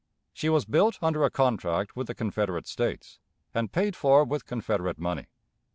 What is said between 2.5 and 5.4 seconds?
States, and paid for with Confederate money.